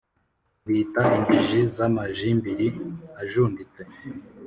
[0.65, 2.67] mbita «injiji z’amajimbiri
[3.21, 3.81] ajunditse